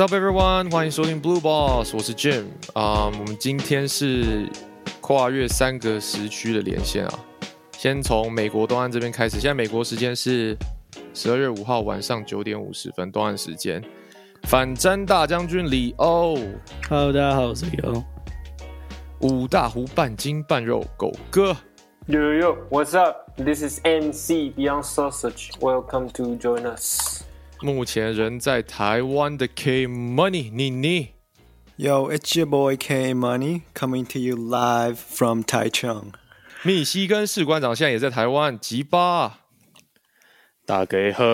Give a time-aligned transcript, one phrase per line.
[0.00, 0.72] What's up, everyone？
[0.72, 4.48] 欢迎收听 Blue Boss，我是 Jim 啊、我们今天是
[5.02, 7.18] 跨越三个时区的连线啊。
[7.76, 10.56] 先从美国东岸这边开始，现在美国时间是
[11.12, 13.84] 十二月五号晚上九点五十分，东岸时间。
[14.44, 16.38] 反战大将军李欧
[16.88, 18.02] ，Hello，大家好，我是李欧。
[19.18, 21.54] 五大湖半斤半肉狗哥
[22.08, 23.30] ，Yo yo yo, what's up?
[23.36, 25.50] This is MC Beyond Sausage.
[25.60, 27.09] Welcome to join us.
[27.62, 31.08] 目前人在台湾的 K Money 妮妮。
[31.76, 36.12] Yo, it's your boy K Money coming to you live from Taichung.
[36.62, 39.40] 密西根士官长现在也在台湾，吉巴。
[40.64, 41.24] 大家好，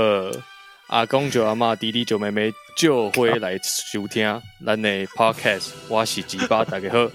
[0.88, 5.70] 阿公舅阿妈、弟弟舅妹妹就会来收听 咱的 Podcast。
[5.88, 7.08] 我是吉巴，大家好。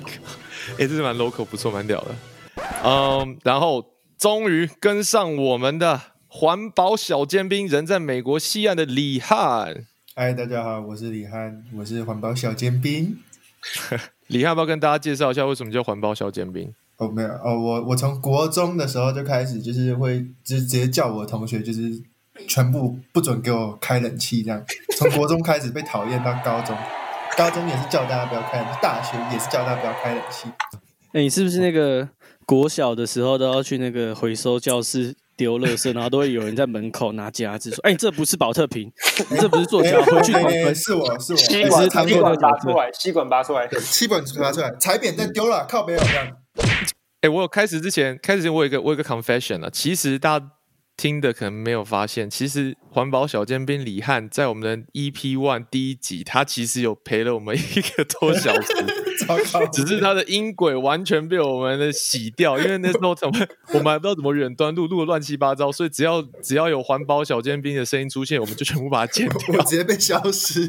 [0.78, 2.14] 哎、这是蛮 local，不错，蛮屌的。
[2.82, 3.84] 嗯，然后
[4.18, 9.86] 终于跟上我们的环保小尖兵，人在美国西岸的李汉。
[10.14, 13.16] 嗨，大家好，我是李翰，我是环保小尖兵。
[14.28, 16.70] 李汉要不要跟大家介绍一下为什么叫环保小尖兵？
[16.98, 21.98] 哦，没有哦，我我从国中的时候就开始，就是会直直接叫我同学，就是
[22.46, 24.62] 全部不准给我开冷气，这样。
[24.98, 26.76] 从国中开始被讨厌到高中，
[27.38, 30.46] 高中也是叫大家不要开冷气，大学也是叫大家不要开冷气。
[31.12, 32.06] 哎、你是不是那个
[32.44, 38.92] 国小的时候都要去那个回收教室丢垃圾，然后都会有人在门口拿夹子说：“哎、这不是保特瓶，
[39.30, 40.66] 你这不是做胶，回去哎投分。
[40.66, 43.68] 哎是我是我，吸管管吸管拔出来，吸管拔出来。
[43.80, 46.26] 吸管拔出来，踩扁但丢了，靠没有这样。
[47.20, 50.46] 哎、我有开始之前，开始之前我有一个我有一个 confession 了，其实大家
[50.98, 58.74] 听的可能没有发现，其实环保小尖兵李汉在我们的 EP One 第一集，他其实有陪了我们一个多小时。
[59.72, 69.62] 只是他的音轨完全被我们的洗掉，因为那时候怎么 我们还不知道怎么远端录，录的乱七八糟，所以只要只要有环保小尖兵的声音出现，我们就全部把它剪我掉。
[69.64, 70.68] 直接被消失。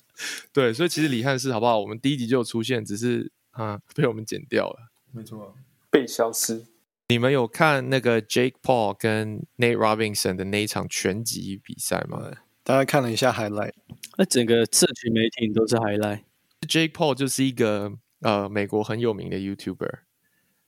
[0.52, 1.78] 对，所以其实李汉是好不好？
[1.80, 4.76] 我们第一集就有出现，只是啊被我们剪掉了。
[5.12, 5.54] 没错，
[5.90, 6.66] 被消失。
[7.10, 12.30] 你们有看那个 Jake Paul 跟 Nate Robinson 的那一场拳击比赛吗
[12.62, 13.72] 大家看了一下 highlight，
[14.16, 16.22] 那整个社群媒体都是 highlight。
[16.68, 20.02] ？Jake Paul 就是一个呃美国很有名的 YouTuber，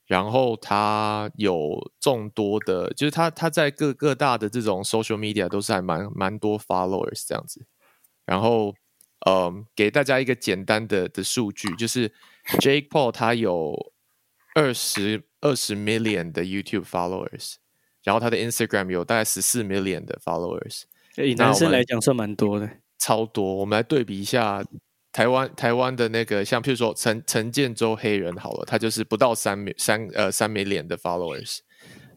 [0.08, 7.64] 然后他有众多的，就是他他在各各大的这种 social media 都是还蛮蛮多 followers 这样子。
[8.26, 8.74] 然后，
[9.28, 12.12] 嗯，给大家一个简单的的数据，就是
[12.58, 13.92] Jake Paul 他有
[14.56, 17.56] 二十二十 million 的 YouTube followers，
[18.02, 20.84] 然后他的 Instagram 有大概十四 million 的 followers，
[21.22, 22.70] 以男生来讲算蛮多的。
[22.98, 23.56] 超多。
[23.56, 24.64] 我们来对比一下
[25.10, 31.58] 台湾台湾的那个，像譬如说陈陈建州黑人好了，他就是不到三三呃三 million 的 followers，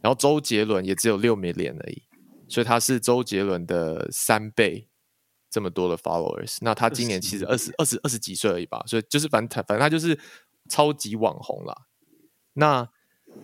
[0.02, 2.04] 然后周杰伦也只有六 million 而已，
[2.48, 4.88] 所以他是周杰伦的三倍
[5.50, 6.58] 这么多的 followers。
[6.62, 10.18] 那他今年其实二十二十二十几岁而已吧，所以就是反正他反正他就是
[10.70, 11.76] 超级网红啦。
[12.54, 12.88] 那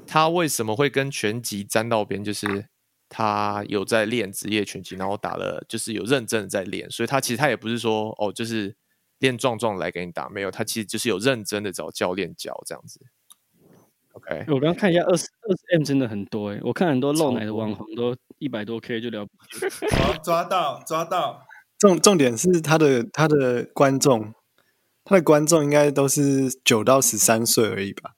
[0.08, 2.24] 他为什么会跟拳击沾到边？
[2.24, 2.68] 就是
[3.08, 8.76] 他有在练职业拳击，然后打了，就是有认真的在练，所以他其实他也不是说哦，就是
[9.20, 13.00] 练壮壮来给你打，没有，他其实就是有认真的找教练教这样子。
[14.14, 19.32] OK，我刚刚看一下，二十二十 M 真的很多哎、我看很多露奶的网红都一百多 K 就了不
[19.70, 19.96] 起。
[19.96, 21.46] 好，抓到抓到。
[21.80, 24.34] 重重点是他的他的观众，
[25.06, 28.12] 他的观众应该都是九到十三岁而已吧？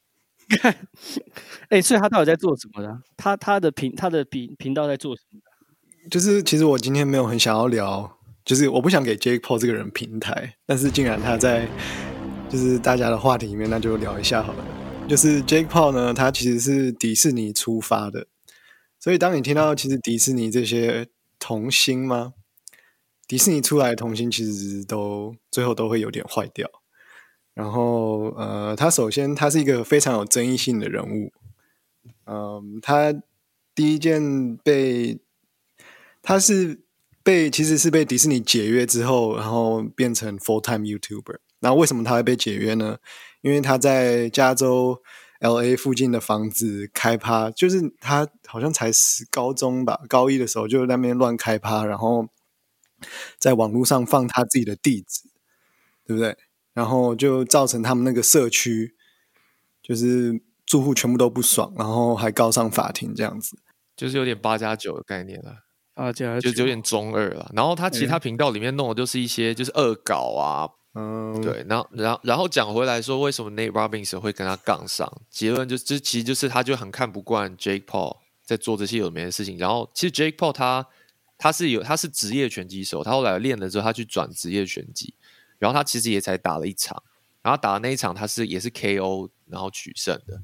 [0.49, 0.75] 看
[1.69, 2.99] 哎、所以他到底在做什么呢？
[3.17, 5.39] 他他的频他的频频道在做什么？
[6.09, 11.67] 就是其实我今天没有很想要聊，就是我不想给 Jake Paul 这个人平台，但是竟然他在
[12.49, 14.65] 就是大家的话题里面，那就聊一下好了。
[15.07, 18.27] 就是 Jake Paul 呢，他其实是迪士尼出发的，
[18.99, 21.07] 所以当你听到其实迪士尼这些
[21.39, 22.33] 童星吗？
[23.27, 26.69] 迪士尼出来的童星其实都最后都会有点坏掉。
[27.53, 31.31] 然后呃，他首先他是一个非常有争议性的人物，
[32.25, 33.13] 嗯，他
[33.75, 35.19] 第一件被
[36.21, 36.83] 他是
[37.23, 41.37] 被其实是被迪士尼解约之后，然后变成 full time YouTuber。
[41.59, 42.97] 那为什么他会被解约呢？
[43.41, 45.01] 因为他在加州
[45.39, 52.27] L A 附近的房子开趴，就是他好像才十高中吧，高一的时候就在那边乱开趴，然后
[53.37, 55.29] 在网络上放他自己的地址，
[56.05, 56.35] 对不对？
[56.73, 58.95] 然后就造成他们那个社区
[59.81, 63.57] 就是住户全部都不爽，然后还告上法庭这样子。
[63.95, 65.57] 就是有点八加九的概念了。
[65.93, 67.51] 啊，加就有点中二了。
[67.53, 75.21] 然后他其他频道里面弄的就是一些就是恶搞啊，嗯，对，然后然后然后讲回来说，为什么 Nate Robinson 会跟他杠上？
[75.29, 79.59] 结论就就其实就是他就很看不惯 Jake Paul 在做这些有的没的事情。
[79.59, 80.87] 然后其实 Jake Paul 他
[81.37, 85.13] 他是有他是职业拳击手，他后来练了之后，他去转职业拳击，
[85.63, 87.01] 然后他其实也才打了一场，
[87.41, 90.41] 然后打的那一场他是也是 KO 然后取胜的。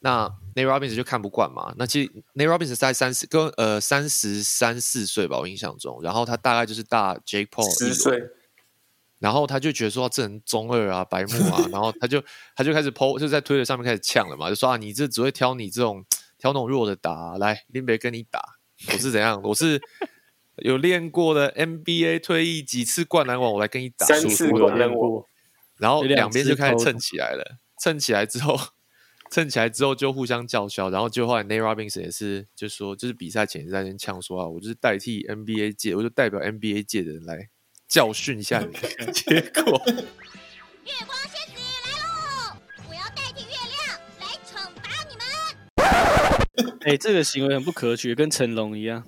[0.00, 8.18] 那 Nate Robinson 就看不惯嘛，那其实 Nate Robinson 在三十跟呃三十三四岁吧，我印象中，然后他大概就是大 Jake Paul 十岁，
[9.18, 12.24] 然后他就觉得说这人中二啊、白目啊， 然后他就
[12.56, 16.02] 他就开始 PO，就在推特上面开始呛了嘛，就说啊，你这只会挑你这种
[16.38, 18.56] 挑那种弱的打啊、来林北跟你打，
[18.88, 19.38] 我是怎样？
[19.44, 19.78] 我是
[20.64, 24.06] 有练过的 NBA 退役几次灌篮王，我来跟你打。
[24.06, 25.28] 三次我有灌篮王练过，
[25.78, 28.58] 然后两两边就开始蹭起来了，蹭起来之后，
[29.30, 37.48] 蹭起来之后就互相叫嚣，然后就后来 Nate Robinson 也是就说，就是比赛前也在那边呛说啊，我就是代替 NBA 界，我就代表 NBA 界的人来
[37.88, 38.72] 教训一下你，
[39.12, 39.82] 结果。
[40.84, 42.56] 月光仙子来喽！
[42.88, 46.78] 我要代替月亮来惩罚你们。
[46.86, 49.04] 哎、这个行为很不可取，跟成龙一样，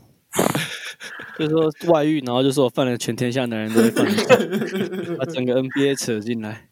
[1.39, 6.69] 就是说外遇，然后就说我犯了全天下男人都会犯的罪，把 整个 NBA 扯进来。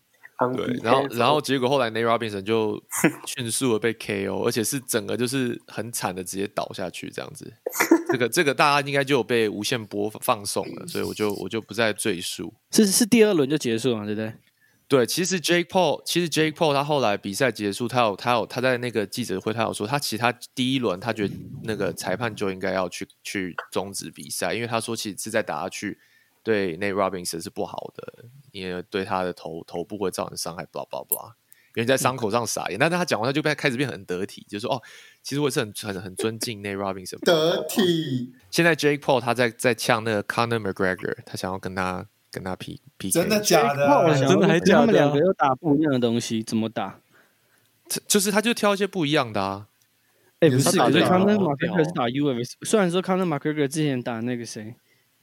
[0.56, 2.82] 对，然后然后结果后来 Nate Robinson 就
[3.26, 7.52] 迅速的被 KO，而且是整个就是很惨的直接倒下去这样子。
[8.10, 12.52] 这个这个大家应该就有被无限播放送了，所以我就我就不再赘述。
[12.72, 14.32] 是是第二轮就结束了嘛，对不对？
[14.92, 25.98] 对，其实 Jake Paul，其实 Jake Paul 他后来比赛结束，他有他有他在那个记者会，他有说他其实他第一轮他觉得那个裁判就应该要去去终止比赛，因为他说其实是在打下去
[26.42, 31.32] 对 Nate Robinson 是不好的，因为对他的头头部会造成伤害，blah blah blah。
[31.74, 34.82] 因为在伤口上撒盐，但是他讲完他就变开始变很得体，就说哦，
[35.22, 37.18] 其实我也是很很很尊敬 Nate Robinson。
[37.24, 44.12] 得体，现在 Jake Paul 他在在呛那个 Conor McGregor，他想要跟他跟他 P P 真的假的啊？
[44.18, 46.98] 真真的还假的啊他们两个又打不一样的东西，怎么打？
[48.08, 49.68] 就是他就挑一些不一样的啊。
[50.40, 54.74] 哎、不是，也是打可是得康纳马哦克克是打 UFC，虽然说康纳马奎格之前打那个谁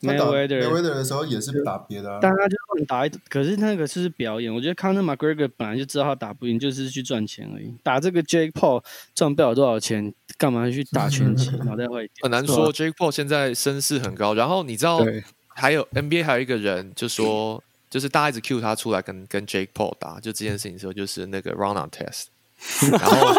[0.02, 4.54] 他打 Mayweather，Mayweather 的时候也是打别的啊，但他就乱打一，可是那个就是表演。
[4.54, 7.76] 我觉得康纳马克克本来就知道他打不赢，就是去赚钱而已。
[7.84, 8.82] 打这个 Jake Paul
[9.14, 11.50] 赚不了多少钱，干嘛去打拳击？
[11.66, 12.12] 脑袋坏掉。
[12.22, 14.34] 很难说，Jake Paul 现在声势很高。
[14.34, 15.22] 然后你知道，对，
[15.60, 22.28] 还有 NBA 还有一个人就说，就是大家一直 cue 他出来跟跟 Jake Paul 打，就这件事情的时候，就是那个 Run on Test。
[22.92, 23.34] 然后，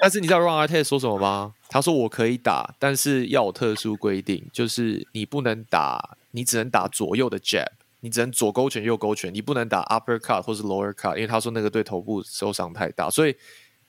[0.00, 1.54] 但是你知道 Run on Test 说什么吗？
[1.70, 7.66] 他说我可以打，但是要有特殊规定，就是你不能打，你只能打左右的 jab，
[8.00, 13.34] 你只能左勾拳右勾拳，你不能打 uppercut 或是 lower cut，因为他说那个对头部受伤太大，所以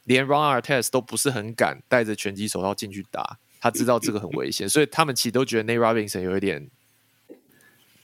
[0.06, 6.70] 连 Run on Test 都不是很敢戴着拳击手套进去打，他知道这个很危险，所以他们其实都觉得 Nate Robinson 有一点，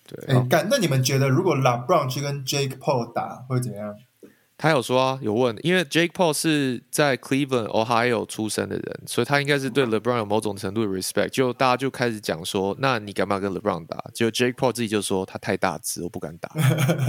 [0.08, 3.96] 对，哎，干，那你们觉得如果 LeBron 去跟 Jake Paul 打会怎样？
[4.58, 11.28] 他有说啊，有问，因为 Jake Paul 是在 Cleveland Ohio 出生的人，所以他应该是对 LeBron 有某种程度的 respect。
[11.30, 14.02] 就大家就开始讲说，那你敢不敢跟 LeBron 打？
[14.14, 16.50] 就 Jake Paul 自己就说他太大只，我不敢打，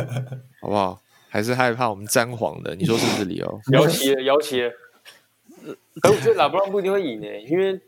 [0.60, 1.00] 好不好？
[1.28, 2.75] 还是害怕我们沾黄的？
[2.75, 3.60] 你说是不是理由？
[3.72, 4.70] 摇旗了，摇旗了。
[6.00, 7.81] 可我觉得拉布朗不一定会赢诶，因为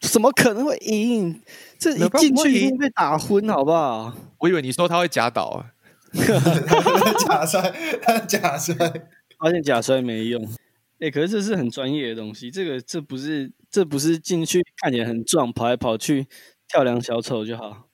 [0.00, 1.40] 怎么可能会赢？
[1.78, 4.12] 这一 LeBron 进去一定被打昏，好不好？
[4.42, 5.72] 我以为你说他会假倒啊。
[7.26, 7.72] 假摔，
[8.02, 8.74] 他假摔，
[9.38, 10.46] 发现假摔没用。
[11.00, 16.26] 哎、可是这是很专业的东西，这个这不是这不是进去看起来很壮，跑来跑去
[16.68, 17.88] 跳梁小丑就好。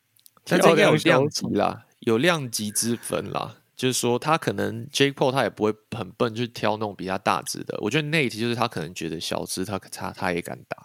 [0.44, 3.56] 但这应该有量级啦，有量级之分啦。
[3.76, 7.78] 就是说，他可能 Jake Paul 他也不会很笨去挑那种比他大只的。
[7.82, 10.76] 我觉得 Nate 就是他可能觉得小只，他他他也敢打。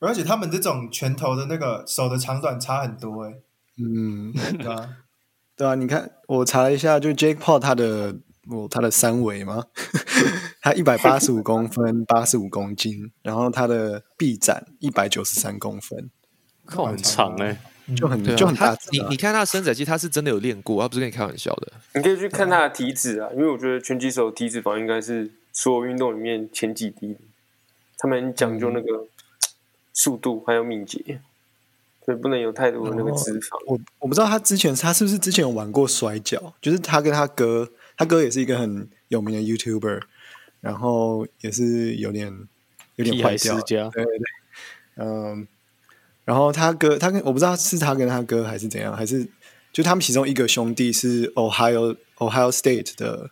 [0.00, 3.34] 而且他们这种拳头的那个手的长短差很多哎，
[3.80, 4.96] 嗯， 对啊？
[5.56, 8.16] 对啊，你看我查了一下，就 Jake Paul 他的
[8.50, 9.64] 哦他的三围嘛，
[10.60, 16.10] 他一百八十五公分，八十五公斤，然后他的臂展一百九十三公分，
[16.64, 17.58] 靠很长哎、
[17.94, 21.72] 就很、就很大啊你你看他的身材，其实他是真的有练过，他不是跟你开玩笑的。
[21.94, 27.20] 你可以去看他的体脂啊，因为我觉得拳击手体脂肪应该是所有运动里面前几低的，
[27.98, 29.06] 他们很讲究那个
[29.92, 31.20] 速度还有敏捷，
[32.10, 33.56] 所以不能有太多的那个脂肪。
[33.66, 40.00] 我我不知道他之前他是不是之前有玩过摔跤，就是他跟他哥，他哥也是一个很有名的 YouTuber，
[40.60, 42.36] 然后也是有点
[42.96, 44.04] 有点坏掉对对对，
[44.96, 45.46] 嗯，
[46.24, 49.28] 然后他哥他跟我不知道是他跟他哥还是怎样，还是
[49.72, 53.30] 就他们其中一个兄弟是 Ohio Ohio State 的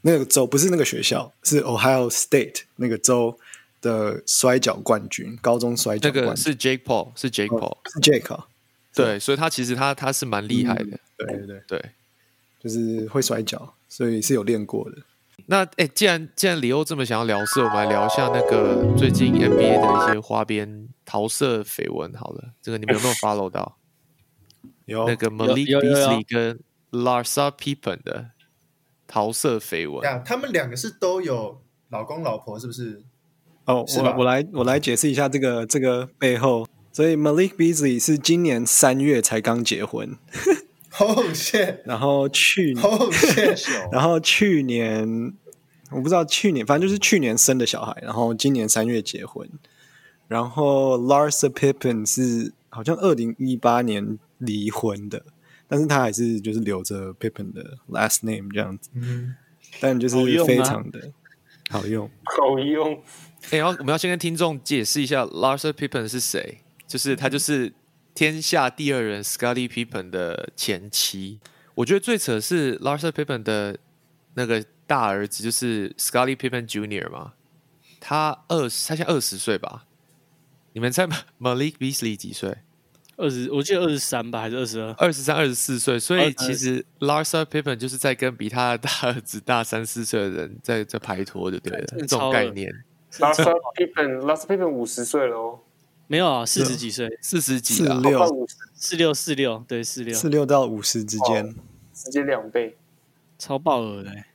[0.00, 3.38] 那个州，不是那个学校，是 Ohio State 那个州
[3.80, 8.46] 的摔跤冠军，高中摔跤冠军那个是 Jake Paul，是 Jake Paul，、是 Jake 啊，
[8.94, 10.98] 对，所以他其实他他是蛮厉害的。
[11.16, 11.62] 对对对。
[11.66, 11.90] 对，
[12.60, 14.96] 就是会摔跤，所以是有练过的。
[15.46, 23.78] 那哎，既然既然李欧这么想要聊色，我们来聊一下那个最近 NBA 的一些花边桃色绯闻好了，这个你们有没有 follow 到？
[24.86, 28.30] 有那个 Malik Beasley 跟 Larsa Pippen 的
[29.06, 30.02] 桃色绯闻。
[30.02, 33.04] 呀，他们两个是都有老公老婆，是不是？
[33.68, 36.66] 哦，我我来我来解释一下这个这个背后。
[36.90, 40.16] 所以 Malik Beasley 是今年三月才刚结婚，
[40.98, 41.78] Oh shit！
[41.84, 43.92] 然后去 Oh shit！
[43.92, 45.32] 然后去年
[45.92, 49.48] 我不知道去年，反正就是去年生的小孩，然后今年三月结婚。
[50.26, 55.22] 然后 Larsa Pippen 是好像二零一八年离婚的，
[55.68, 59.36] 但是他还是就是留着 Pippen 的 last name 这样子，嗯，
[59.78, 61.12] 但就是非常的
[61.70, 62.10] 好用。
[62.24, 63.00] 好用，
[63.50, 67.72] 哎、然后我们要先跟听众解释一下 Larsa Pippen 是谁，就是他就是
[68.14, 71.40] 天下第二人 Scottie Pippen 的前妻。
[71.74, 73.78] 我觉得最扯的是 Larsa Pippen 的
[74.34, 77.34] 那个大儿子，就是 Scottie Pippen Junior 嘛，
[78.00, 79.86] 他二十，他现在二十岁吧？
[80.72, 81.06] 你们猜
[81.40, 82.58] Malik Beasley 几岁？
[83.16, 84.92] 二十，我记得二十三吧，还是二十二？
[84.92, 92.72] 二十三、二十四岁，所以呃其实 Larsa Pippen 就是在跟比他的大儿子大三四岁的人在在拍拖，就对了，这种概念。
[93.18, 95.60] 拉斯 Pippen，拉斯 Pippen 五十岁了哦，
[96.06, 98.18] 没有啊，四十几岁，四十几啊，四六。
[98.18, 101.54] 快五十，四六四六，对，四六，四六到五十之间，
[101.92, 102.76] 直接两倍。
[103.38, 104.26] 超爆额的欸。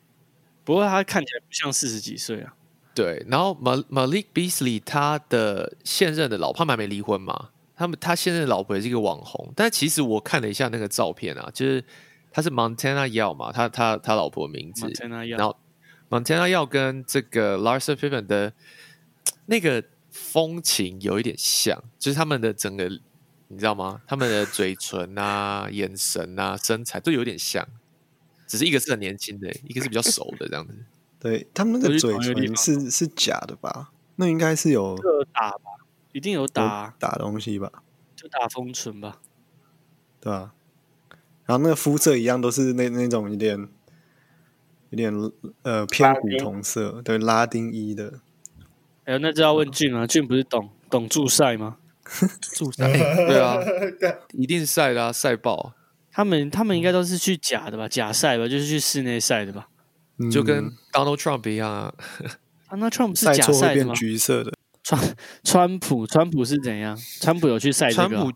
[0.63, 2.55] 不过他看起来不像四十几岁啊。
[2.95, 7.49] 对，然后 Mal Malik Beasley 他的现任的老婆，他们还没离婚嘛？
[7.75, 11.83] 他们他现任的老婆也是一个网红，但其实我看了一下那个照片啊，就是
[12.31, 15.57] 他是 Montana Yao 嘛，他他他老婆的名字，然后
[16.13, 18.53] Montana Yao 跟这个 Larsa Pippen 的
[19.47, 22.87] 那个风情有一点像，就是他们的整个
[23.47, 24.03] 你知道吗？
[24.05, 27.67] 他们的嘴唇啊、眼神啊、身材都有点像，
[28.45, 30.75] 只是一个是很年轻的，一个是比较熟的这样子。
[31.19, 33.91] 对他们那个嘴唇是是假的吧？
[34.17, 35.71] 那应该是有有打吧，
[36.11, 37.71] 一定有打啊，打东西吧？
[38.15, 39.19] 就打封唇吧。
[40.19, 40.53] 对啊、
[41.45, 43.67] 然后那个肤色一样，都是那那种有点
[44.93, 45.11] 有点
[45.63, 48.19] 呃偏古铜色，对拉丁裔的。
[49.03, 51.77] 还有那就要问俊啊，俊不是懂懂助赛吗？
[52.55, 53.57] 助赛、 欸对啊，
[54.37, 55.73] 一定是晒的啊，晒爆，
[56.11, 59.67] 他们他们应该都是去假的吧，假赛吧，就是去室内赛的吧。
[60.19, 61.93] 嗯就跟 Donald Trump 一样啊。
[62.67, 63.95] 啊，那 Trump 是假赛的吗？
[63.95, 64.53] 橘色的。
[64.83, 66.95] 川川普川普是怎样？
[67.19, 68.31] 川普有去赛这川个啊、普，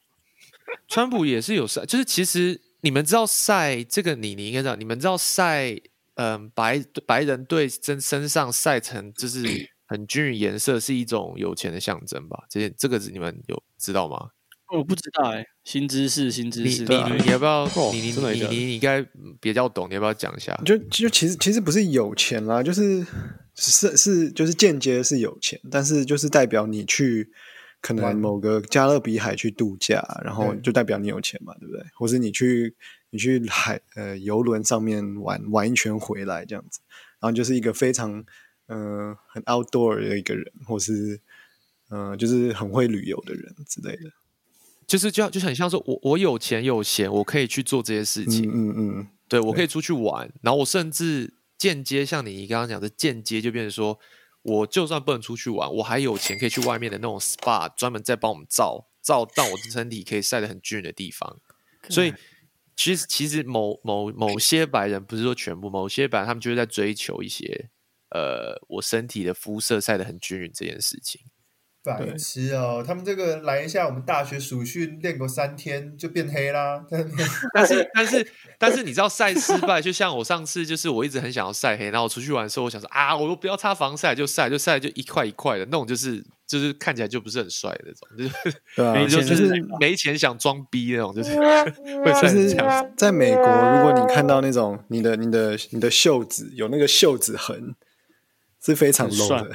[0.88, 5.78] 川普也是有晒，就是其实你们知道晒这个你你应该知道，你们知道晒，
[6.18, 9.42] 嗯、白白人对身身上晒成就是
[9.88, 12.44] 很均匀颜色是一种有钱的象征吧？
[12.50, 14.32] 这些这个你们有知道吗？
[14.76, 16.84] 我不知道哎、新知识新知识。
[16.84, 17.64] 你你你要不要？
[17.64, 19.02] 哦你你你你你应该
[19.40, 20.54] 比较懂，你要不要讲一下？
[20.66, 23.06] 就就其实其实不是有钱啦，就是
[23.56, 27.32] 是是就是间接是有钱，但是就是代表你去
[27.80, 31.82] 可能某个加勒比海去度假，然后就代表你有钱嘛，对不对？
[31.96, 32.76] 或是你去
[33.10, 36.80] 你去海呃游轮上面玩玩一圈回来这样子，
[37.20, 38.24] 然后就是一个非常
[38.68, 41.20] 呃很 outdoor 的一个人，或是
[41.90, 44.12] 呃就是很会旅游的人之类的。
[44.86, 48.50] 就是就就很像说我我有钱有闲，我可以去做这些事情。
[48.50, 54.00] 嗯嗯嗯，对我可以出去玩，然后我甚至间接像你刚刚讲的间接，就变成说，
[54.44, 61.38] 我就算不能出去玩，我还有钱可以去外面的那种 SPA 专门在帮我们照照，让我的身体可以晒得很均匀的地方。
[61.90, 62.14] 所以
[62.78, 67.70] 其实其实某某某些白人不是说全部，某些白人他们就是在追求一些
[68.12, 71.20] 呃我身体的肤色晒得很均匀这件事情。
[71.88, 72.84] 白痴哦！
[72.86, 76.84] 他们这个来一下，我们大学暑训练过三天就变黑啦。
[77.54, 78.28] 但是 但是
[78.60, 92.92] 但是你知道晒失败，就像我上次就是我一直很想要晒黑，然后我出去玩的时候，我想说啊，我都不要擦防晒就晒，就晒就一块一块的那种，就是就是看起来就不是很帅的那种，就是对啊， 没钱就是没钱想装逼那种，就是会晒就是成这样。
[92.98, 97.76] 在美国，如果你看到那种你的、你的、你的袖子有那个袖子痕，
[98.74, 99.52] 是非常很 low 的，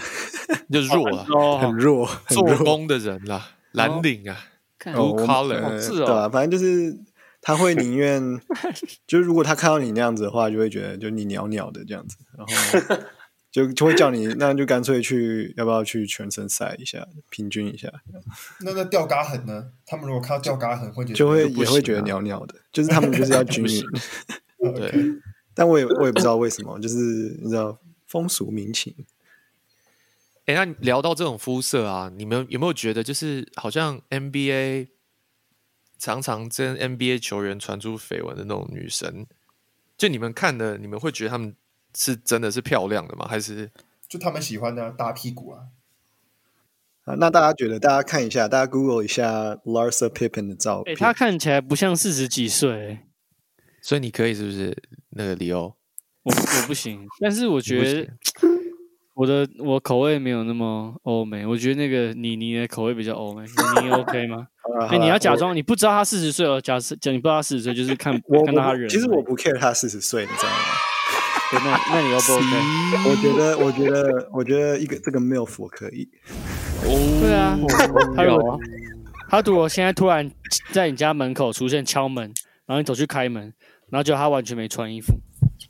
[0.70, 2.56] 就弱 了，哦，很弱、很做。
[2.64, 4.36] 工的人啦，蓝领啊，
[4.78, 6.98] 看哦 blue collar 呃是啊，反正就是
[7.40, 8.20] 他会宁愿，
[9.06, 12.96] 就是如果他看到你那样子的话，就会觉得就你袅袅的这样子，然后
[13.52, 17.92] 就就会叫你，那就干脆去，要不要去全身晒一下，平均一下，
[18.60, 19.66] 那那掉嘎痕呢？
[19.84, 22.04] 他们如果看到掉嘎痕，会觉得就会也会觉得啊。
[22.06, 23.82] 袅袅的，就是他们就是要均匀。
[24.74, 24.90] 对，
[25.54, 26.96] 但我也我也不知道为什么，就是
[27.42, 27.78] 你知道
[28.12, 28.94] 风俗民情。
[30.44, 34.88] 哎，那聊到这种肤色啊，你们有没有觉得就是好像 NBA
[35.98, 39.26] 常常跟 NBA 球员传出绯闻的那种女神，
[39.96, 41.56] 就你们看的，你们会觉得她们
[41.96, 43.26] 是真的是漂亮的吗？
[43.26, 43.70] 还是
[44.06, 45.68] 就他们喜欢的啊大屁股啊。
[47.04, 53.06] 啊，那大家觉得，大家看一下，大家 Google 一下 Larsa Pippen 的照哎、片，他看起来不像四十几岁、欸，
[53.80, 54.76] 所以你可以是不是
[55.10, 55.74] 那个理由？
[56.22, 57.06] 我我不行。
[57.20, 58.08] 但是我 觉得
[59.14, 63.44] 我的我口味没有那么欧美，我觉得那个妮妮的口味比较欧美。
[63.82, 64.46] 你 OK 吗？
[64.88, 70.56] 哎、你要假装你不知道他四十岁哦，假设假你不知道他四十岁，就是看 我看到他人其实我不 care 他四十岁，你知道吗？
[71.50, 72.46] 对那那你要不 OK？
[73.10, 76.08] 我觉得，我觉得，我觉得一个这个 milf 我可以。
[77.20, 77.58] 对啊，
[78.16, 78.58] 他如有果
[79.28, 80.30] 他如果现在突然
[80.72, 82.24] 在你家门口出现敲门，
[82.64, 83.52] 然后你走去开门，
[83.90, 85.12] 然后结果他完全没穿衣服，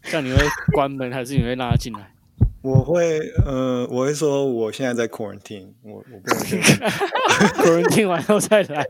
[0.04, 0.42] 这样你会
[0.75, 2.12] 关门还是你会拉他进来？
[2.62, 6.21] 我会，呃，我会说我现在在 quarantine，我我
[7.82, 8.87] 不听 完后再来。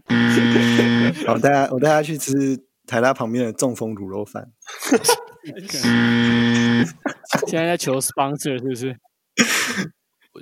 [1.27, 4.51] 好，大家我带他去吃台大旁边的中风卤肉饭。
[7.47, 8.95] 现在在求 sponsor 是不是？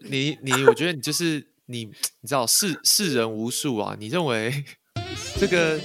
[0.08, 3.96] 你你，我觉得你就是你，你知道世世人无数啊。
[3.96, 4.52] 你认为
[5.38, 5.78] 这个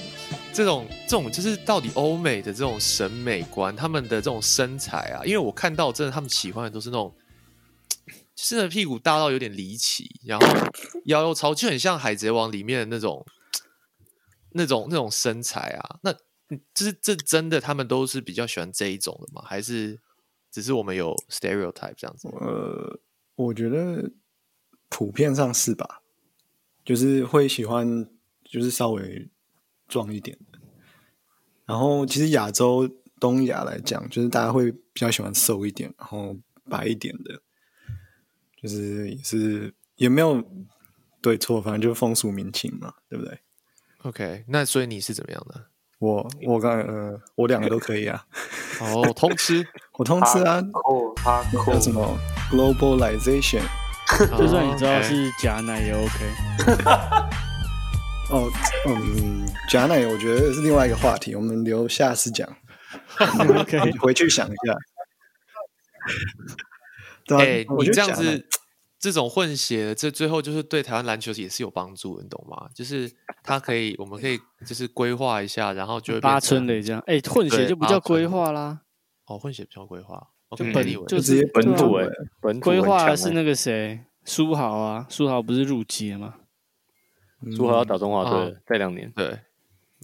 [0.52, 7.14] 这种这种就是到底欧美的这种审美观，他们的这种身材啊，因为我看到真的他们喜欢的都是那种，
[8.34, 10.46] 就是屁股大到有点离奇，然后
[11.04, 13.26] 腰又超，就很像海贼王里面的那种
[14.52, 15.98] 那种那种身材啊。
[16.02, 16.12] 那
[16.48, 19.42] 嗯就是这真的他们都是比较喜欢这一种的吗？
[19.44, 20.00] 还是
[20.50, 22.28] 只是我们有 stereotype 这样子？
[22.28, 22.98] 呃，
[23.34, 24.10] 我觉得
[24.88, 26.02] 普遍上是吧，
[26.84, 28.08] 就是会喜欢，
[28.44, 29.28] 就是稍微
[29.88, 30.58] 壮一点的。
[31.64, 32.88] 然后其实亚洲、
[33.18, 36.36] 东亚来讲，就是大家会比较喜欢瘦一点，然后
[36.70, 37.40] 白一点的，
[38.62, 40.42] 就是也是也没有
[41.20, 43.40] 对错，反正就是风俗民情嘛，对不对
[44.02, 45.66] ？OK，那所以你是怎么样的？
[45.98, 48.26] 我我刚呃，我两个都可以啊，
[48.80, 51.14] 哦，通吃，我通吃啊，哦
[51.66, 52.16] 叫什么
[52.50, 53.62] globalization
[54.38, 57.25] 就算你知道哦是假奶也 OK。
[58.28, 58.50] 哦，
[58.88, 62.48] 嗯，假奶我觉得是另外一个话题，我们留下次讲。
[63.60, 64.76] OK，你回去想一下。
[67.24, 68.48] 对啊，哎、我你觉得这样子，
[68.98, 72.68] 这种混血，这最后就是对台湾篮球也是有帮助的，你懂吗？
[72.74, 73.10] 就是
[73.44, 78.80] 他可以，我们可以就是规划一下，然后就会八村的这样，哎、混血就不叫规划啦，
[79.26, 80.20] 哦，混血比较规划，
[80.56, 82.08] 就本就就直接本土哎，
[82.40, 86.34] 本土规划是那个谁，苏豪啊，苏豪不是入籍了吗？
[87.56, 89.38] 朱豪要打中华队再两年，对，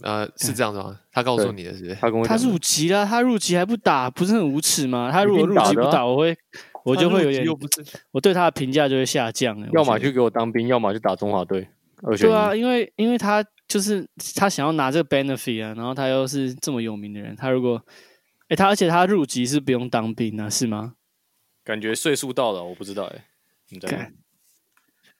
[0.01, 0.99] 呃，是这样子吗？
[1.11, 1.89] 他告诉你的是？
[1.95, 5.09] 他他跟我讲的入籍了，他入籍还不打，不是很无耻吗？
[5.11, 6.37] 他如果入籍不打，我会
[6.85, 11.67] 我就会有点又不是我对他的评价就会下降要么就给我当兵，要么就打中华队。
[12.17, 17.83] 对啊，因为因为他就是他想要拿这个 benefit 啊，然后他又是这么有名的人，他如果
[18.49, 20.93] 哎、他而且他入籍是不用当兵啊，是吗？
[21.63, 23.25] 感觉岁数到了，我不知道哎。
[23.69, 24.13] 你在干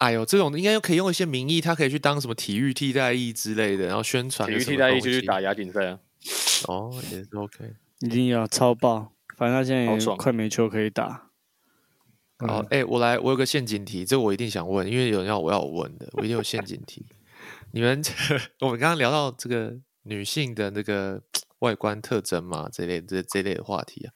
[0.03, 5.99] 哎呦，这种应该可以用一些名义，他可以去当什么体育替代役之类的，然后宣传体育替代役就去打亚锦赛啊。
[6.67, 7.73] 哦，也是 OK。
[8.01, 11.29] 一定要超爆，反正他现在也好爽快没球可以打。
[12.39, 17.05] 好，哎、我来，我有个陷阱题，这我一定想问，因为有人要我要我问的，我一定有陷阱题。
[17.71, 18.01] 你们
[18.59, 21.21] 我们刚刚聊到这个女性的那个
[21.59, 24.11] 外观特征嘛，这类这这类的话题啊，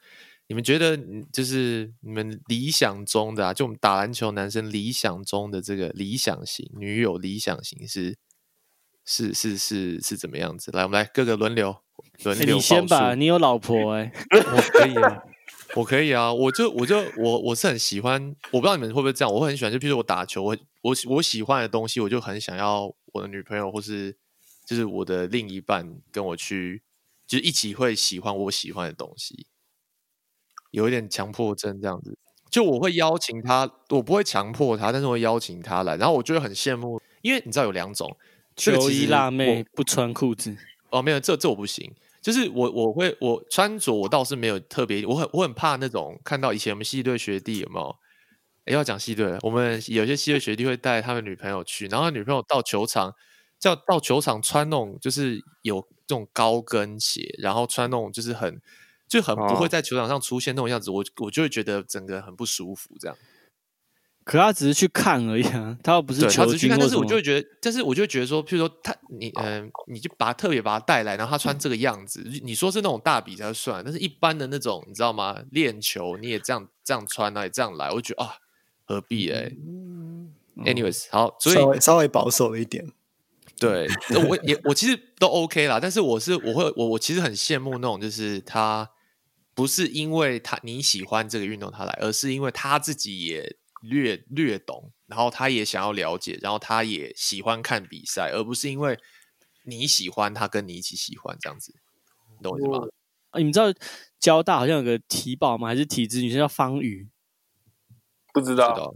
[0.47, 8.17] 你们觉得嗯就是你们理想中的啊，就我们打篮球男生理想中的这个理想型女友理想型是
[9.03, 10.71] 是是是是怎么样子？
[10.71, 11.75] 来，我们来各个轮流
[12.23, 15.23] 轮哎流、你先吧，你有老婆哎、 我可以啊，
[15.75, 24.15] 我可以啊，我就我就我我是很喜欢，我不知道你们会不会这样，我会很喜欢，就譬如说我打球，我我我喜欢的东西，我就很想要我的女朋友或是
[24.65, 26.83] 就是我的另一半跟我去，
[27.25, 29.47] 就是一起会喜欢我喜欢的东西，
[30.77, 32.17] 有一点强迫症这样子。
[32.49, 38.15] 就我会邀请他，我不会强迫他，但是我会邀请他来，然后我就会很羡慕，因为你知道有两种，
[38.55, 40.55] 这个球衣辣妹不穿裤子，
[40.89, 41.91] 哦，没有，这这我不行。
[42.21, 47.95] 就是我我会我穿着我倒是没有特别，我很我很怕那种看到以前我们系队学弟有没有？
[48.65, 53.13] 诶要讲系队了，我们有些系队学弟会带他们女朋友去，然后女朋友到球场，
[53.57, 58.59] 叫到球场穿那种就是有这种高跟鞋，然后穿那种就是很
[59.07, 63.17] 就很不会哦在球场上出现那种样子，我我就会觉得整个很不舒服这样。
[64.23, 66.97] 可他只是去看而已啊，他又不是对，他球只是去看，但是。
[66.97, 75.41] 我就会觉得，但是我就会觉得说，譬如说他，你嗯、你就把他特别把他带来，然后他穿这个样子，你说是那种大比赛算，但是一般的那种，你知道吗？
[75.51, 78.35] 练球你也这样这样穿啊，也这样来，我就觉得啊，
[78.85, 79.49] 何必哎、
[80.65, 82.85] Anyways，好，所以稍微稍微保守了一点。
[83.57, 83.87] 对，
[84.27, 88.87] 我也我其实都 OK 啦，但是我是我会我我其实很羡慕那种，就是他
[89.57, 98.99] 不是因为他你喜欢这个运动他来，而是因为他自己也略略懂，然后他也想要了解，然后他也喜欢看比赛，而不是因为
[99.65, 101.73] 你喜欢他跟你一起喜欢这样子，
[102.37, 102.87] 你懂我意思吗？
[103.31, 103.65] 啊你们知道
[104.19, 105.67] 交大好像有个体保吗？
[105.67, 107.09] 还是体制女生叫方宇？
[108.31, 108.93] 不知道，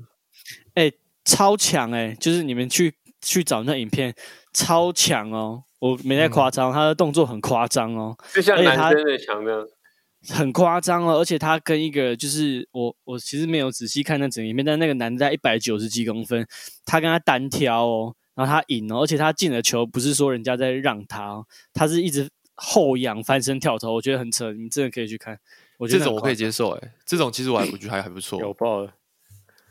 [0.75, 0.91] 哎、
[1.25, 4.13] 超强哎、就是你们去去找那影片，
[4.53, 5.63] 超强哦！
[5.79, 9.67] 我没太夸张，他的动作很夸张哦，就像男生的强的，
[10.29, 11.17] 很夸张哦。
[11.17, 16.47] 而且他跟一个就是我我其实没有仔细看那整个影片，但那个男的在一百九十几公分，
[16.85, 25.39] 他跟他单挑哦，然后他赢哦，而且他进了球不是说人家在让他哦，他是一直后仰翻身跳投，我觉得很扯，你真的可以去看。
[25.77, 28.93] 我觉得这种我可以接受，哎，这种其实我还我觉得还还不错，有爆了。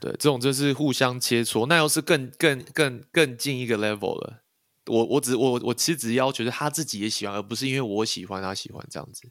[0.01, 4.43] 对，这种就是互相切磋，那又是更更更更进一个 level 了。
[4.87, 9.29] 我我只我我其实只要求是他自己也喜欢，而不是因为我喜欢他喜欢这样子。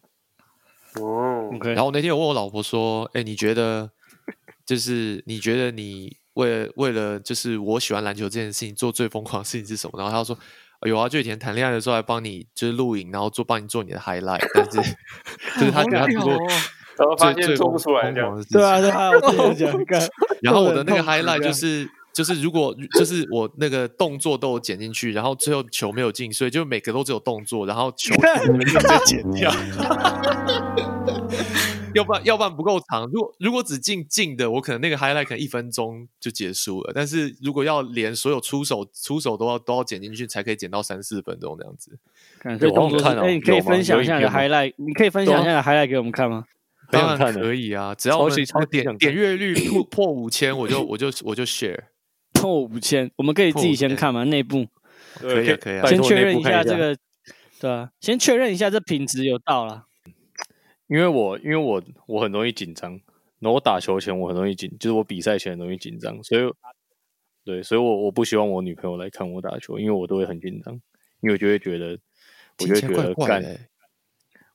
[0.95, 3.89] 哦，OK，然后那天我问我老婆说：“哎，你觉得
[4.65, 10.37] 就是你觉得你为了为了就是我喜欢篮球这件事情做最疯狂的事情是什么？”然后她说
[10.87, 14.77] ：“有啊，就以前谈恋爱的时候还帮你就是录影，然后做帮你做你的 highlight，但是
[15.59, 16.47] 就是他觉得他做过
[16.97, 18.89] 然后发最最疯现做不出来这样，对啊，情。
[18.89, 20.09] 对啊，我跟你讲看，
[20.41, 28.13] 然后我的那个 highlight 就是就是如果就是我那个动作都有剪进去，然后最后球没有进，所以就每个都只有动作，然后球
[28.53, 29.51] 没有被剪掉。
[31.95, 33.09] 要不然要不然不够长。
[33.11, 36.91] 如果如果只进进的，我可能那个 highlight 可能一分钟就结束了。
[36.93, 41.97] 但是如果要连所有出手出手都要都要剪进去，才可以剪到三四分钟这样子。
[42.39, 46.45] 看这有动作是，看哦哎，你可以分享一下你的 highlight，你可以分享一下你的 highlight 给我们看吗？
[46.91, 51.79] 当然可以啊，只要我们超级超级点点阅率破破五千，我就我就我就 share。
[52.39, 54.23] 破五千，我们可以自己先看嘛？
[54.23, 54.65] 内部
[55.15, 56.97] 可以啊可以啊先确认一下这个，
[57.59, 59.85] 对啊，先确认一下这品质有到了。
[60.87, 62.91] 因为我因为我我很容易紧张，
[63.39, 66.41] 然后我打球前我很容易紧，就是我比赛前很容易紧张，所以
[67.43, 70.73] 对，所以我我不希望我女朋友来看我打球，因为我都会很紧张，
[71.21, 71.99] 因为我就会觉得，
[72.59, 73.43] 我就觉得干。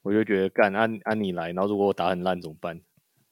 [0.03, 2.75] 我就觉得干按按你来，然后如果我打很烂怎么办？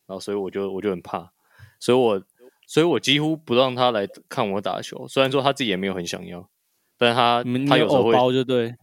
[0.06, 1.30] 然后所以我就我就很怕，
[1.78, 2.24] 所以我
[2.66, 6.48] 所以我几乎不让他来看我打球，虽然说他自己也没有很想要，
[6.96, 8.75] 但是他他有时候会包就对，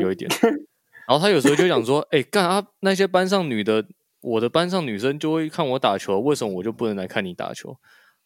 [0.00, 0.30] 有一点。
[1.08, 3.84] 然后他有时候就讲说：“哎、干啊，那些班上女的，
[4.20, 7.76] 我的班上女生就会看我打球，为什么我就不能来看你打球？”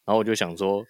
[0.05, 0.85] 然后我就想说：“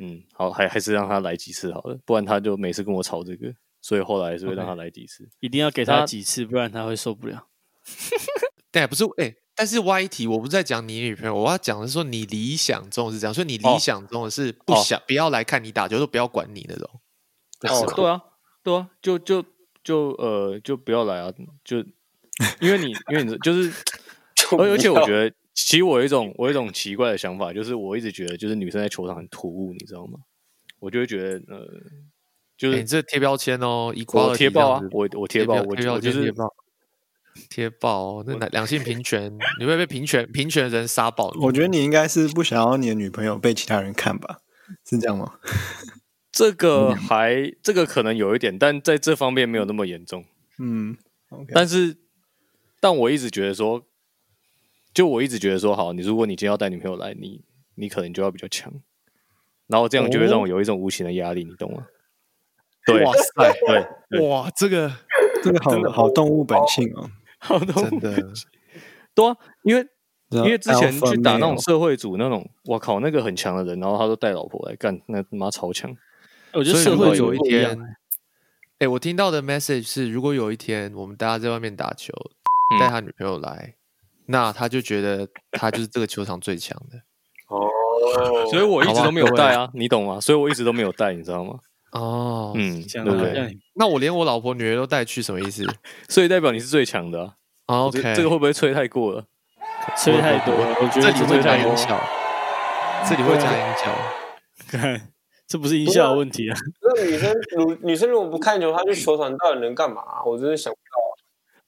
[0.00, 5.28] 嗯，好，还还是让他来几次好了，不然他就每次跟我吵这个，所以后来还是会让他来几次。
[5.40, 7.46] 一定要给他他几次，不然他会受不了。
[8.72, 16.90] 对，不是哎、但是 Y 题我不是在讲你女朋友，我要讲的是说你理想中是这样，所以你理哦想中的是不哦想、不要来看你打球，都不要管你那种。
[17.68, 18.20] 哦，对啊，
[18.64, 19.44] 对啊，就就
[19.84, 21.78] 就呃，就不要来啊，就
[22.58, 23.72] 因为你因为你就是，
[24.58, 30.18] 而而且我觉得，其实我有一种我有一种奇怪的想法，就是我一直觉得，就是女生在球场很突兀，你知道吗？
[30.80, 31.64] 我就会觉得呃，
[32.58, 36.34] 就是哎你这贴标签哦，一我贴爆啊，我我贴爆，我贴就是签
[37.48, 41.34] 贴爆，哦，那两两性平权，你会被平权平权人杀爆。
[41.40, 44.38] 我觉得你应该是不想要你的女朋友被其他人看吧？
[44.84, 45.34] 是这样吗？
[46.32, 50.24] 这个还这个可能有一点，但在这方面没有那么严重。
[50.58, 50.96] 嗯
[51.54, 51.96] 但是，
[52.80, 53.82] 但我一直觉得说，
[54.94, 57.42] 就我一直觉得说，好，你如果你今天要带女朋友来，你
[57.74, 58.72] 你可能就要比较强，
[59.66, 61.86] 然后这样就会让我有一种无形的压力，你懂吗？
[62.84, 64.90] 对，哇塞，对对，哇，这个
[65.42, 67.10] 这个好好动物本性哦。
[67.42, 68.32] 好的， 真的
[69.14, 69.86] 对啊，因为
[70.30, 75.94] 因因为之前去打那种社会组那种，我靠，那个很强的人，然后他都带老婆来干，那他妈超强。
[76.54, 77.78] 我觉得社会有一天
[78.78, 82.12] 哎、我听到的 message 是，如果有一天我们大家在外面打球，
[82.74, 83.74] 嗯带他女朋友来，
[84.26, 86.98] 那他就觉得他就是这个球场最强的。
[87.48, 87.68] 哦，
[88.50, 90.18] 所以我一直都没有带啊，你懂吗？
[90.20, 91.58] 所以我一直都没有带，你知道吗？
[91.92, 93.56] 哦，嗯，这样对不对？
[93.74, 95.64] 那我连我老婆女儿都带去，什么意思、
[96.08, 97.34] 所以代表你是最强的啊。
[97.68, 99.24] 哦、这？OK，这个会不会吹太过了？
[99.96, 101.56] 吹太多了，我觉得这里会加。
[101.56, 102.00] 音效，
[103.08, 103.92] 这里会加音效。
[104.68, 105.08] 看，
[105.46, 110.02] 这不是音效的问题啊，那女生如女生如果不看球，她去球场到底能干嘛？
[110.24, 111.02] 我真的想不到。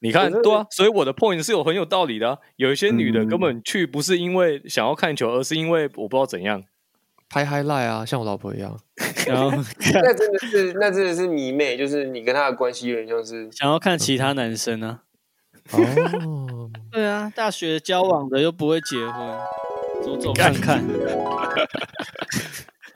[0.00, 6.62] 你看，对啊，所以我的 point 是有很有道理的啊、有一些女的嗯根本去不是因为想要看球，而是因为我不知道怎样。
[7.34, 8.78] 拍 highlight 啊，像我老婆一样。
[9.26, 9.50] 然后
[9.92, 15.00] 那真的是，那真的是迷妹，就是你跟她的关系有点像是想要看其他男生啊。
[15.72, 19.36] 哦， 对啊，大学交往的又不会结婚，
[20.04, 20.84] 走走看看。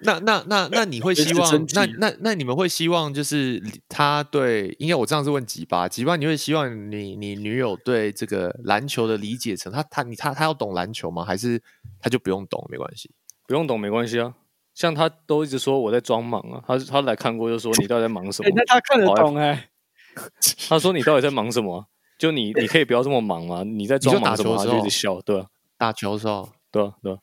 [0.02, 4.68] 那那那那你会希望那那那你们会希望就是他对？
[4.78, 6.14] 应该我这样是问几八几八？
[6.14, 11.24] 你会希望你你女友对这个篮球的理解成，他他你他他要懂篮球吗？
[11.24, 11.60] 还是
[12.00, 13.10] 他就不用懂没关系？
[13.48, 14.34] 不用懂没关系啊。
[14.74, 19.70] 像他都一直说我在装忙啊，他他来看过就说你到底在忙什么他看得懂哎、
[20.68, 21.84] 他说你到底在忙什么啊？
[22.18, 23.64] 就你你可以不要这么忙吗？
[23.64, 27.18] 你在装忙的时候就一直笑，对啊，打球的时候，对啊，对啊。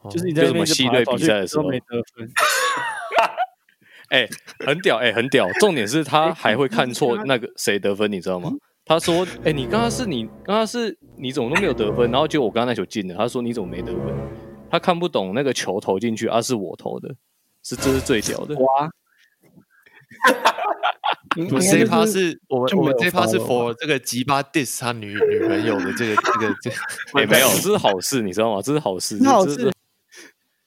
[0.00, 2.30] 哦就是你在什么系队比赛的时候没得分。
[4.10, 4.26] 哎、
[4.64, 5.50] 很屌，哎、很屌。
[5.60, 8.50] 重点是他还会看错那个谁得分，你知道吗？
[8.86, 12.10] 他说：“哎、你刚刚是你刚刚是你怎么都没有得分？
[12.10, 14.04] 然后结果我刚刚那球进了。”他说：“你怎么没得分？”
[14.70, 17.14] 他看不懂那个球投进去，啊，是我投的，
[17.62, 18.54] 是这是最屌的。
[18.56, 18.90] 哇，
[21.30, 26.76] 不，应该这一趴是我们就我们这一趴是 for 这个吉巴 diss 他女女朋友的这个这个这个，
[27.20, 28.62] 也、没有，这是好事，你知道吗？
[28.62, 29.72] 这是好事，那好这是是。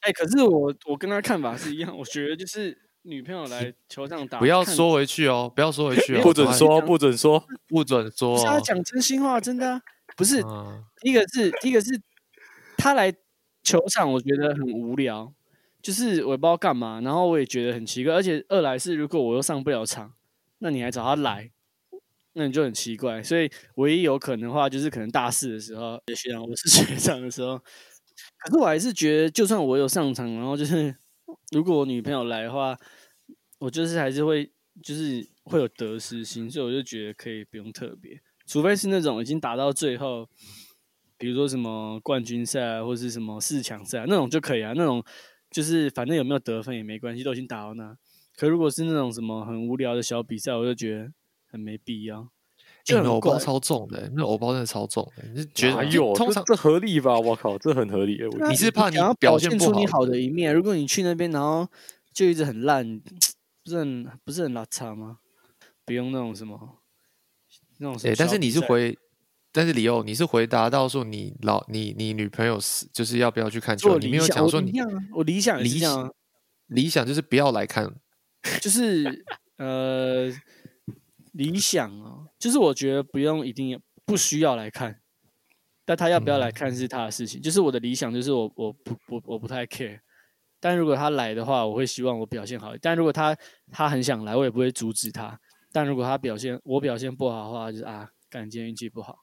[0.01, 7.43] 哎、可是我我跟他看法是一样，我觉得就是女朋友来球场打，不要说回去哦，不要说回去哦， 不准说，不准说。
[7.67, 8.61] 不准说是他哦。
[8.63, 9.81] 讲真心话，真的啊、
[10.17, 10.41] 不是。
[10.41, 11.99] 嗯一个是一个是
[12.77, 13.11] 他来
[13.63, 15.33] 球场，我觉得很无聊，
[15.81, 20.13] 就是我也不知道干嘛，然后我也觉得很奇怪，而且二来是如果我又上不了场，
[20.59, 21.51] 那你还找他来，
[22.33, 23.21] 那你就很奇怪。
[23.21, 27.57] 所以唯一有可能的话，就是可能大四的时候，学长我是学长的时候，
[28.37, 30.95] 可是我还是觉得，就算我有上场，然后就是
[31.51, 32.77] 如果我女朋友来的话，
[33.59, 34.51] 我就是还是会
[34.83, 40.27] 就是会有得失心，所以我就觉得可以不用特别，除非是那种已经打到最后，
[41.21, 45.03] 比如说什么冠军赛啊，或是什么四强赛、啊、那种就可以啊，那种
[45.51, 47.95] 就是反正有没有得分也没关系，都已经打到那。
[48.35, 51.11] 可如果是那种什么很无聊的小比赛，我就觉得
[51.45, 52.27] 很没必要，
[52.83, 53.37] 就很欸那偶包。
[53.37, 55.23] 超重的，那偶包真的超重的。
[55.29, 56.13] 你是觉得就哪有？
[56.15, 57.19] 通常这这合理吧？
[57.19, 61.67] 我靠，这很合理你是怕你要表表现出你好好的一面，如果你去那边然后
[62.11, 62.99] 就一直很烂，
[63.63, 65.19] 不是很不是很拉差吗？
[65.85, 66.79] 不用那种什么
[67.77, 68.15] 那种对。
[68.15, 68.97] 但是你是回，
[69.51, 73.97] 但是李欧，你是回答到说你老你你女朋友是就是要不要去看球？
[73.99, 74.71] 你没有想，讲说你
[75.13, 76.09] 我理想理想啊，
[76.67, 77.93] 理想就是不要来看。
[78.59, 79.23] 就是
[79.57, 80.31] 呃
[81.33, 84.99] 理想哦，就是我觉得不用一定不需要来看，
[85.85, 87.41] 但他要不要来看是他的事情。
[87.41, 89.99] 就是我的理想，就是我我不我我不太 care，
[90.59, 92.73] 但如果他来的话，我会希望我表现好。
[92.81, 93.37] 但如果他
[93.71, 95.39] 他很想来，我也不会阻止他。
[95.71, 99.19] 但如果他表现我表现不好的话，就是啊，干今天运气不好，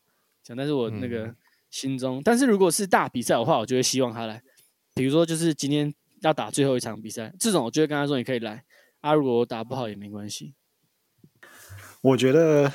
[0.48, 0.56] 这样。
[0.56, 1.34] 但是我那个
[1.70, 4.42] 心中，但是如果是大比赛的话，我就会希望他来。
[4.94, 8.64] 比如说，就是今天要打最后一场比赛，这种我就会跟他说你可以来
[9.00, 9.12] 啊。
[9.12, 10.54] 如果我打不好也没关系。
[12.00, 12.72] 我觉得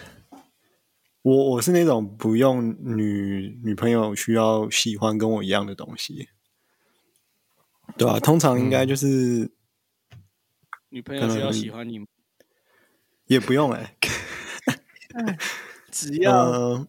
[1.21, 6.29] 我我是那种不用女女朋友需要喜欢跟我一样的东西，
[7.97, 9.51] 对吧、通常应该就是、
[10.89, 12.05] 女朋友需要喜欢你，
[13.27, 13.95] 也不用哎
[15.91, 16.87] 只要、呃，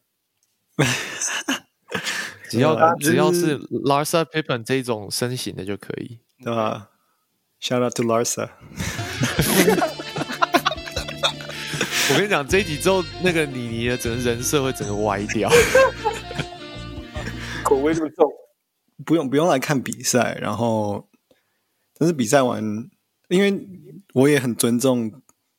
[2.51, 6.21] 只要、啊只要是是 Larsa Pippen 这种身形的就可以。
[6.43, 6.91] 对吧
[7.61, 8.51] ？Shout out to Larsa，
[12.11, 15.49] 我跟你讲，这一集之后，那个妮妮的整个人设会整个歪掉。
[17.63, 18.31] 口味这么重，
[19.07, 21.09] 不用不用来看比赛，然后
[21.99, 22.63] 但是比赛完，
[23.29, 23.67] 因为
[24.13, 25.11] 我也很尊重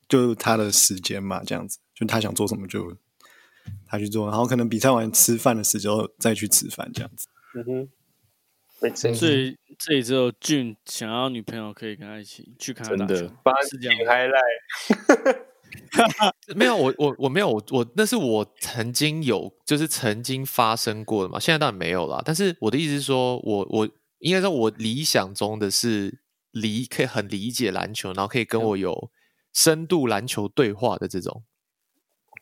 [0.07, 2.95] 就他的时间嘛，这样子，就他想做什么就
[3.87, 7.27] 他去做，然后可能比赛完吃饭的时候再去吃饭这样子。
[8.93, 13.17] 所以这里只有俊想要女朋友可以跟他一起去看他打真的
[13.69, 14.13] 是这样点吗。
[14.13, 15.45] highlight，
[16.55, 21.39] 没有，我我我没有，我我那是我曾经有，就是曾经发生过的嘛。
[21.39, 22.21] 现在当然没有啦。
[22.25, 26.19] 但是我的意思是说，我我应该说，我理想中的是
[26.51, 29.09] 理可以很理解篮球，然后可以跟我有
[29.53, 31.43] 深度篮球对话的这种。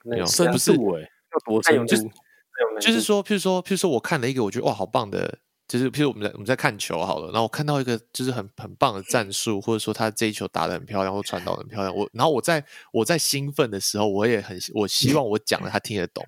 [0.04, 1.08] 没有深不是度哎，要
[1.46, 2.12] 多太有深度？
[2.80, 16.26] 就是说，譬如说，譬如说，我看了一个我觉得哇好棒的，就是譬如我们在我们在看球好了，然后我看到一个就是很很棒的战术，或者说他这一球打的很漂亮，或传导很漂亮，我然后我在我在兴奋的时候，我也很我希望我讲的他听得懂。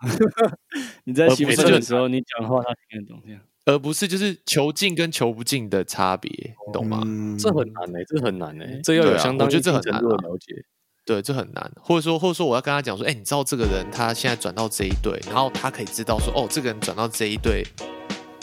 [1.04, 3.40] 你在兴奋的时候，你讲话他听得懂，这样。
[3.66, 7.02] 而不是就是球进跟球不进的差别，你懂吗？
[7.04, 10.64] 嗯，这很难哎，这很难哎，这要有相当我觉得这一定程度的很难啊了解。
[11.06, 11.70] 对，这很难。
[11.80, 17.64] 或者说，或者说，我要跟他讲说，哎、你知道这个人他现在转到这一队，然后他可以知道说，哦，这个人转到这一队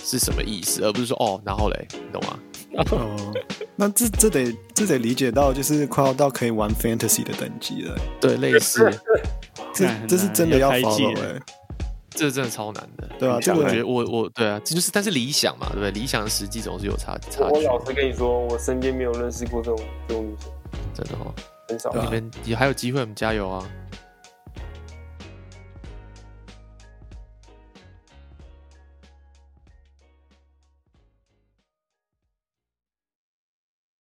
[0.02, 2.40] 是什么意思，而不是说，哦，然后嘞，你懂吗？
[2.90, 3.34] 哦，
[3.76, 7.96] 那这这得这得理解到，就是快要到可以玩 fantasy 的等级了。
[8.20, 8.90] 对，类似，
[9.76, 11.42] 这这是真的要要开季 follow 了哎、
[12.10, 13.08] 这真的超难的。
[13.20, 15.92] 对啊，这个我觉得我我对啊，这就是但是理想嘛，对不对？
[15.92, 20.50] 理想跟实际总是有差差距，我老实跟你说，我身边没有认识过这种这种女生，
[20.96, 21.34] 真的哦。
[21.70, 23.68] 你们也还有机会，我们加油啊！